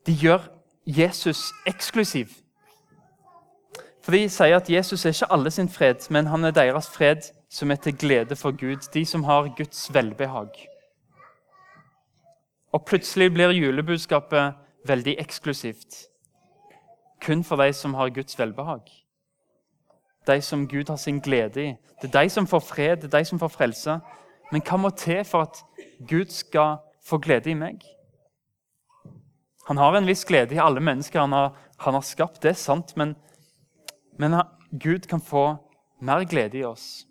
de 0.06 0.14
gjør 0.14 0.46
Jesus 0.86 1.50
eksklusiv. 1.68 2.30
For 4.02 4.14
De 4.16 4.26
sier 4.30 4.56
at 4.56 4.70
Jesus 4.70 5.04
er 5.06 5.14
ikke 5.14 5.30
alle 5.30 5.50
sin 5.54 5.68
fred, 5.70 6.02
men 6.10 6.26
han 6.26 6.44
er 6.44 6.54
deres 6.54 6.88
fred 6.90 7.28
som 7.52 7.70
er 7.70 7.78
til 7.78 7.94
glede 7.94 8.36
for 8.36 8.50
Gud. 8.50 8.88
De 8.94 9.04
som 9.06 9.24
har 9.24 9.52
Guds 9.56 9.90
velbehag. 9.94 10.50
Og 12.72 12.84
plutselig 12.88 13.30
blir 13.34 13.52
julebudskapet 13.54 14.58
veldig 14.88 15.14
eksklusivt. 15.20 16.08
Kun 17.22 17.44
for 17.46 17.60
de 17.62 17.72
som 17.72 17.94
har 17.94 18.10
Guds 18.10 18.38
velbehag 18.38 18.90
de 20.26 20.42
som 20.42 20.68
Gud 20.68 20.88
har 20.88 20.96
sin 20.96 21.20
glede 21.20 21.64
i. 21.64 21.74
Det 22.02 22.14
er 22.14 22.22
de 22.22 22.30
som 22.30 22.46
får 22.46 22.60
fred, 22.60 22.96
det 22.96 23.14
er 23.14 23.18
de 23.18 23.24
som 23.24 23.38
får 23.38 23.48
frelse. 23.48 23.98
Men 24.52 24.62
hva 24.62 24.78
må 24.78 24.90
til 24.90 25.24
for 25.24 25.48
at 25.48 25.62
Gud 26.08 26.30
skal 26.30 26.78
få 27.06 27.18
glede 27.18 27.50
i 27.50 27.58
meg? 27.58 27.82
Han 29.68 29.78
har 29.78 29.96
en 29.96 30.06
viss 30.06 30.24
glede 30.26 30.54
i 30.54 30.62
alle 30.62 30.82
mennesker 30.82 31.20
han 31.20 31.32
har, 31.32 31.52
han 31.78 31.94
har 31.94 32.06
skapt, 32.06 32.42
det 32.42 32.50
er 32.50 32.58
sant. 32.58 32.96
Men, 32.96 33.14
men, 34.18 34.42
Gud 34.72 35.06
kan 35.08 35.20
få 35.20 35.56
mer 36.00 36.24
glede 36.24 36.58
i 36.58 36.64
oss. 36.64 37.06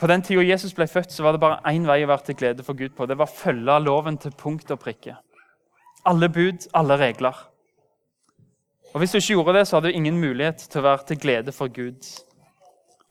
På 0.00 0.06
den 0.06 0.22
tida 0.22 0.42
Jesus 0.42 0.74
ble 0.74 0.86
født, 0.88 1.12
så 1.12 1.22
var 1.22 1.32
det 1.32 1.40
bare 1.40 1.60
én 1.68 1.84
vei 1.86 2.00
å 2.04 2.08
være 2.08 2.30
til 2.30 2.36
glede 2.40 2.64
for 2.64 2.74
Gud 2.74 2.96
på. 2.96 3.06
Det 3.06 3.18
var 3.18 3.28
å 3.28 3.36
følge 3.36 3.78
loven 3.84 4.16
til 4.18 4.32
punkt 4.32 4.70
og 4.72 4.80
prikke. 4.80 5.14
Alle 6.08 6.28
bud, 6.32 6.66
alle 6.74 6.96
regler. 6.96 7.36
Og 8.90 8.98
Hvis 8.98 9.12
du 9.12 9.18
ikke 9.18 9.34
gjorde 9.34 9.58
det, 9.58 9.66
så 9.68 9.76
hadde 9.76 9.88
du 9.88 9.96
ingen 9.96 10.18
mulighet 10.18 10.64
til 10.66 10.80
å 10.80 10.88
være 10.88 11.06
til 11.06 11.20
glede 11.22 11.52
for 11.54 11.70
Gud. 11.70 12.08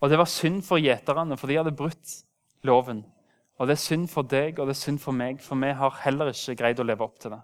Og 0.01 0.11
det 0.11 0.17
var 0.19 0.27
synd 0.27 0.59
for 0.67 0.79
gjeterne, 0.79 1.37
for 1.39 1.47
de 1.47 1.55
hadde 1.55 1.75
brutt 1.75 2.15
loven. 2.67 3.05
Og 3.59 3.67
det 3.67 3.77
er 3.77 3.83
synd 3.83 4.09
for 4.11 4.27
deg 4.27 4.59
og 4.59 4.67
det 4.67 4.75
er 4.75 4.81
synd 4.81 4.99
for 5.03 5.15
meg, 5.15 5.39
for 5.43 5.59
vi 5.59 5.71
har 5.75 6.01
heller 6.03 6.31
ikke 6.33 6.57
greid 6.59 6.79
å 6.79 6.87
leve 6.87 7.07
opp 7.07 7.19
til 7.23 7.31
det. 7.35 7.39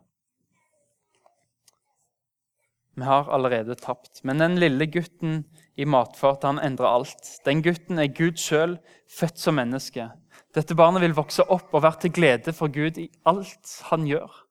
Vi 2.96 3.08
har 3.08 3.32
allerede 3.32 3.76
tapt. 3.80 4.22
Men 4.24 4.40
den 4.40 4.60
lille 4.60 4.88
gutten 4.88 5.44
i 5.76 5.88
matfatet 5.88 6.48
han 6.48 6.64
endrer 6.64 6.92
alt. 6.92 7.32
Den 7.48 7.64
gutten 7.64 8.00
er 8.00 8.12
Gud 8.16 8.40
sjøl, 8.40 8.78
født 9.12 9.40
som 9.40 9.60
menneske. 9.60 10.10
Dette 10.56 10.76
barnet 10.76 11.04
vil 11.04 11.16
vokse 11.16 11.44
opp 11.52 11.76
og 11.76 11.84
være 11.84 12.06
til 12.06 12.16
glede 12.16 12.56
for 12.56 12.72
Gud 12.72 13.00
i 13.00 13.10
alt 13.28 13.80
han 13.92 14.08
gjør. 14.08 14.45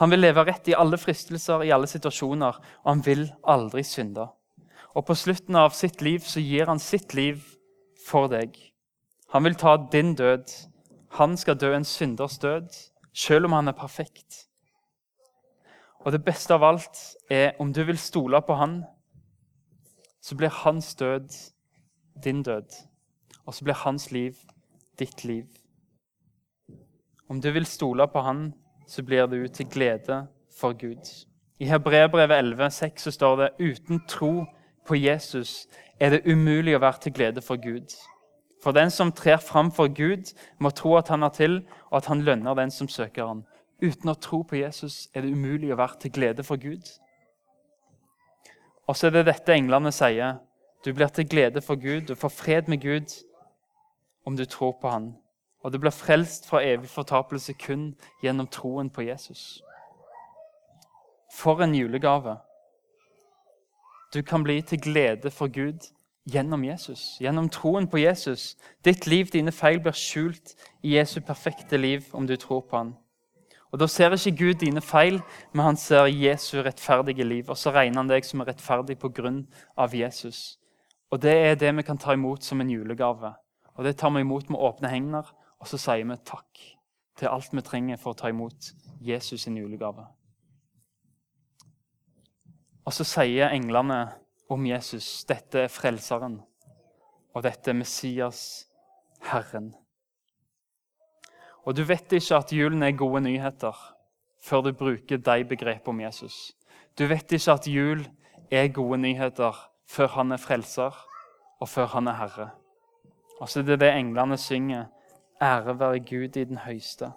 Han 0.00 0.10
vil 0.10 0.24
leve 0.24 0.42
rett 0.46 0.68
i 0.68 0.74
alle 0.74 0.98
fristelser, 0.98 1.62
i 1.62 1.72
alle 1.74 1.86
situasjoner, 1.86 2.56
og 2.82 2.88
han 2.90 3.02
vil 3.06 3.28
aldri 3.46 3.84
synde. 3.86 4.26
Og 4.94 5.06
på 5.06 5.14
slutten 5.18 5.56
av 5.58 5.74
sitt 5.74 6.02
liv 6.02 6.22
så 6.26 6.42
gir 6.42 6.66
han 6.70 6.82
sitt 6.82 7.14
liv 7.14 7.42
for 8.06 8.30
deg. 8.30 8.56
Han 9.34 9.46
vil 9.46 9.56
ta 9.58 9.76
din 9.92 10.14
død. 10.18 10.50
Han 11.18 11.36
skal 11.38 11.58
dø 11.58 11.70
en 11.74 11.86
synders 11.86 12.38
død, 12.42 12.68
selv 13.14 13.46
om 13.46 13.54
han 13.54 13.70
er 13.70 13.78
perfekt. 13.78 14.48
Og 16.04 16.12
det 16.12 16.24
beste 16.24 16.54
av 16.54 16.64
alt 16.66 16.98
er 17.30 17.54
om 17.62 17.72
du 17.72 17.82
vil 17.86 17.98
stole 17.98 18.40
på 18.44 18.58
han, 18.58 18.82
så 20.20 20.36
blir 20.36 20.52
hans 20.64 20.94
død 20.94 21.30
din 22.24 22.42
død. 22.42 22.66
Og 23.46 23.54
så 23.54 23.64
blir 23.64 23.78
hans 23.84 24.10
liv 24.10 24.36
ditt 24.98 25.24
liv. 25.24 25.46
Om 27.28 27.40
du 27.40 27.50
vil 27.52 27.66
stole 27.66 28.06
på 28.08 28.20
han, 28.20 28.52
så 28.86 29.02
blir 29.02 29.26
du 29.26 29.48
til 29.48 29.66
glede 29.66 30.26
for 30.60 30.72
Gud. 30.72 31.26
I 31.58 31.64
Hebreerbrevet 31.64 32.38
11, 32.38 32.70
6, 32.70 33.02
så 33.02 33.10
står 33.10 33.36
det 33.36 33.50
uten 33.60 34.00
tro 34.08 34.44
på 34.86 34.94
Jesus 34.94 35.68
er 36.00 36.10
det 36.10 36.26
umulig 36.26 36.74
å 36.76 36.82
være 36.82 37.06
til 37.06 37.14
glede 37.14 37.42
for 37.42 37.56
Gud. 37.56 37.94
For 38.62 38.72
den 38.72 38.90
som 38.90 39.12
trer 39.12 39.36
fram 39.36 39.70
for 39.72 39.88
Gud, 39.88 40.32
må 40.58 40.70
tro 40.70 40.96
at 40.96 41.08
han 41.08 41.22
er 41.22 41.32
til, 41.36 41.62
og 41.90 41.96
at 42.02 42.06
han 42.10 42.24
lønner 42.24 42.54
den 42.54 42.70
som 42.70 42.88
søker 42.88 43.26
han. 43.26 43.44
Uten 43.82 44.10
å 44.10 44.18
tro 44.18 44.42
på 44.42 44.56
Jesus 44.56 45.08
er 45.14 45.22
det 45.22 45.32
umulig 45.32 45.72
å 45.72 45.78
være 45.78 46.00
til 46.00 46.14
glede 46.14 46.44
for 46.44 46.56
Gud. 46.60 46.88
Og 48.88 48.96
så 48.96 49.08
er 49.08 49.18
det 49.18 49.26
dette 49.30 49.54
englene 49.54 49.92
sier. 49.92 50.40
Du 50.84 50.92
blir 50.92 51.08
til 51.08 51.28
glede 51.28 51.62
for 51.64 51.80
Gud, 51.80 52.08
du 52.08 52.14
får 52.14 52.32
fred 52.32 52.68
med 52.68 52.82
Gud 52.82 53.12
om 54.24 54.36
du 54.36 54.44
tror 54.44 54.76
på 54.80 54.90
Han 54.90 55.12
og 55.64 55.72
du 55.72 55.78
blir 55.78 55.90
frelst 55.90 56.46
fra 56.46 56.60
evig 56.62 56.90
fortapelse 56.92 57.54
kun 57.56 57.94
gjennom 58.22 58.46
troen 58.52 58.90
på 58.90 59.02
Jesus. 59.02 59.62
For 61.32 61.62
en 61.64 61.74
julegave! 61.74 62.36
Du 64.14 64.22
kan 64.22 64.44
bli 64.44 64.60
til 64.62 64.80
glede 64.80 65.30
for 65.30 65.48
Gud 65.48 65.88
gjennom 66.30 66.64
Jesus, 66.64 67.16
gjennom 67.20 67.48
troen 67.48 67.88
på 67.88 67.98
Jesus. 67.98 68.56
Ditt 68.84 69.06
liv, 69.06 69.26
dine 69.32 69.52
feil, 69.52 69.80
blir 69.80 69.96
skjult 69.96 70.52
i 70.82 70.98
Jesu 70.98 71.20
perfekte 71.20 71.80
liv 71.80 72.04
om 72.12 72.26
du 72.26 72.36
tror 72.36 72.60
på 72.60 72.76
han. 72.76 72.92
Og 73.72 73.80
Da 73.80 73.86
ser 73.86 74.12
ikke 74.12 74.36
Gud 74.36 74.54
dine 74.60 74.80
feil, 74.80 75.22
men 75.52 75.64
han 75.64 75.76
ser 75.76 76.06
Jesu 76.06 76.62
rettferdige 76.62 77.24
liv. 77.24 77.44
Og 77.48 77.56
så 77.56 77.70
regner 77.70 77.96
han 77.98 78.08
deg 78.08 78.24
som 78.24 78.40
er 78.40 78.52
rettferdig 78.52 78.98
pga. 78.98 79.32
Jesus. 79.92 80.58
Og 81.10 81.22
Det 81.22 81.32
er 81.32 81.54
det 81.54 81.76
vi 81.76 81.82
kan 81.82 81.98
ta 81.98 82.12
imot 82.12 82.44
som 82.44 82.60
en 82.60 82.70
julegave. 82.70 83.34
Og 83.74 83.84
Det 83.84 83.96
tar 83.96 84.10
vi 84.10 84.20
imot 84.20 84.50
med 84.50 84.58
åpne 84.58 84.88
hender 84.88 85.34
og 85.60 85.68
så 85.70 85.80
sier 85.80 86.04
vi 86.08 86.16
takk 86.26 86.62
til 87.18 87.30
alt 87.30 87.54
vi 87.54 87.62
trenger 87.64 88.00
for 88.00 88.12
å 88.12 88.18
ta 88.18 88.30
imot 88.32 88.72
Jesus 89.04 89.46
sin 89.46 89.56
julegave. 89.58 90.06
Og 92.84 92.92
så 92.92 93.06
sier 93.08 93.54
englene 93.54 94.00
om 94.52 94.66
Jesus 94.68 95.24
dette 95.28 95.64
er 95.64 95.72
frelseren, 95.72 96.40
og 97.34 97.46
dette 97.46 97.72
er 97.72 97.78
Messias, 97.78 98.66
Herren. 99.24 99.72
Og 101.64 101.76
du 101.78 101.84
vet 101.88 102.12
ikke 102.12 102.42
at 102.42 102.52
julen 102.52 102.84
er 102.84 102.96
gode 102.98 103.22
nyheter 103.24 103.78
før 104.44 104.66
du 104.66 104.74
bruker 104.76 105.16
de 105.16 105.44
begrepene 105.48 105.94
om 105.94 106.02
Jesus. 106.04 106.52
Du 106.98 107.06
vet 107.08 107.32
ikke 107.32 107.54
at 107.56 107.68
jul 107.70 108.04
er 108.52 108.68
gode 108.68 109.00
nyheter 109.00 109.56
før 109.88 110.12
han 110.18 110.32
er 110.32 110.42
frelser, 110.42 110.92
og 111.60 111.68
før 111.68 111.86
han 111.96 112.08
er 112.08 112.18
herre. 112.18 112.48
Og 113.40 113.48
så 113.48 113.60
er 113.60 113.68
det 113.70 113.80
det 113.80 113.92
englene 113.94 114.36
synger. 114.36 114.90
Ære 115.42 115.78
være 115.78 116.00
Gud 116.00 116.36
i 116.36 116.44
den 116.44 116.58
høyeste, 116.58 117.12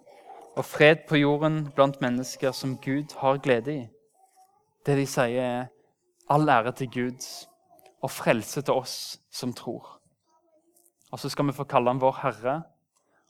og 0.56 0.66
fred 0.66 1.06
på 1.10 1.16
jorden 1.16 1.68
blant 1.76 2.02
mennesker 2.02 2.52
som 2.52 2.78
Gud 2.78 3.14
har 3.20 3.38
glede 3.38 3.76
i. 3.76 3.84
Det 4.86 4.98
de 4.98 5.06
sier, 5.06 5.44
er 5.44 5.66
all 6.30 6.50
ære 6.50 6.72
til 6.72 6.90
Gud 6.92 7.28
og 8.02 8.12
frelse 8.12 8.62
til 8.62 8.74
oss 8.74 9.20
som 9.32 9.54
tror. 9.54 10.00
Og 11.12 11.20
så 11.20 11.30
skal 11.30 11.48
vi 11.48 11.56
få 11.56 11.64
kalle 11.64 11.90
ham 11.90 12.02
vår 12.02 12.20
Herre, 12.22 12.62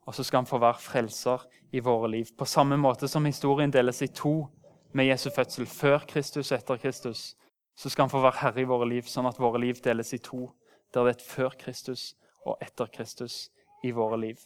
og 0.08 0.16
så 0.16 0.24
skal 0.24 0.38
han 0.38 0.50
få 0.50 0.58
være 0.58 0.80
frelser 0.80 1.44
i 1.72 1.80
våre 1.80 2.10
liv. 2.12 2.32
På 2.38 2.46
samme 2.46 2.78
måte 2.78 3.08
som 3.08 3.26
historien 3.26 3.74
deles 3.74 4.02
i 4.02 4.08
to 4.08 4.48
med 4.94 5.06
Jesu 5.12 5.30
fødsel, 5.36 5.66
før 5.66 6.00
Kristus 6.08 6.52
og 6.52 6.58
etter 6.58 6.78
Kristus, 6.78 7.36
så 7.76 7.90
skal 7.90 8.08
han 8.08 8.10
få 8.10 8.22
være 8.22 8.40
herre 8.42 8.62
i 8.62 8.70
våre 8.70 8.88
liv, 8.90 9.04
sånn 9.06 9.28
at 9.28 9.40
våre 9.40 9.60
liv 9.62 9.82
deles 9.84 10.14
i 10.16 10.22
to, 10.24 10.48
der 10.94 11.04
det 11.04 11.12
er 11.12 11.18
et 11.20 11.28
før 11.28 11.58
Kristus 11.60 12.14
og 12.46 12.58
etter 12.64 12.88
Kristus 12.94 13.50
i 13.84 13.92
våre 13.92 14.18
liv. 14.20 14.40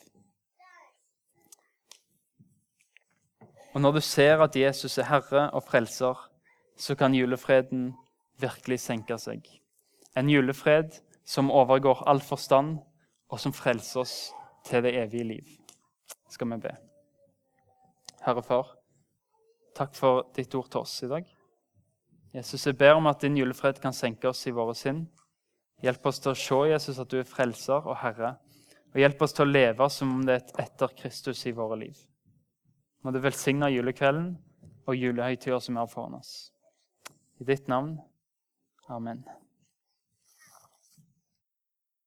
Og 3.73 3.81
Når 3.81 3.91
du 3.91 4.01
ser 4.01 4.41
at 4.43 4.55
Jesus 4.55 4.97
er 4.97 5.07
herre 5.07 5.49
og 5.51 5.63
frelser, 5.63 6.29
så 6.77 6.95
kan 6.95 7.13
julefreden 7.15 7.93
virkelig 8.39 8.79
senke 8.79 9.17
seg. 9.17 9.45
En 10.17 10.29
julefred 10.29 10.97
som 11.25 11.51
overgår 11.51 12.03
all 12.07 12.19
forstand, 12.21 12.79
og 13.31 13.39
som 13.39 13.53
frelser 13.55 14.01
oss 14.01 14.15
til 14.67 14.83
det 14.83 14.91
evige 14.99 15.23
liv. 15.23 15.51
Skal 16.29 16.49
vi 16.51 16.57
be. 16.65 16.73
Herre 18.25 18.43
Far, 18.43 18.75
takk 19.75 19.95
for 19.95 20.27
ditt 20.35 20.55
ord 20.55 20.67
til 20.69 20.83
oss 20.83 20.97
i 21.03 21.07
dag. 21.07 21.23
Jesus, 22.35 22.65
jeg 22.67 22.77
ber 22.77 22.99
om 22.99 23.07
at 23.07 23.23
din 23.23 23.37
julefred 23.37 23.79
kan 23.79 23.95
senke 23.95 24.27
oss 24.27 24.45
i 24.47 24.55
våre 24.55 24.75
sinn. 24.75 25.05
Hjelp 25.81 26.05
oss 26.11 26.19
til 26.19 26.31
å 26.31 26.37
se 26.37 26.61
Jesus, 26.73 26.99
at 26.99 27.09
du 27.11 27.21
er 27.21 27.27
frelser 27.27 27.87
og 27.87 27.97
Herre. 28.03 28.35
Og 28.91 28.99
hjelp 28.99 29.23
oss 29.23 29.33
til 29.33 29.47
å 29.47 29.51
leve 29.51 29.89
som 29.89 30.11
om 30.17 30.23
det 30.27 30.35
er 30.35 30.43
et 30.43 30.65
etter 30.67 30.95
Kristus 30.99 31.45
i 31.47 31.55
våre 31.55 31.79
liv. 31.79 31.95
Må 33.01 33.11
du 33.11 33.19
velsigne 33.23 33.69
julekvelden 33.73 34.35
og 34.85 34.97
julehøytida 34.97 35.59
som 35.59 35.77
er 35.81 35.89
foran 35.89 36.19
oss. 36.19 36.51
I 37.41 37.47
ditt 37.47 37.69
navn. 37.71 37.95
Amen. 38.89 39.23